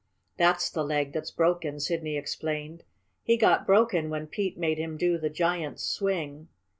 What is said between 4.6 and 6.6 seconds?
him do the giant's swing."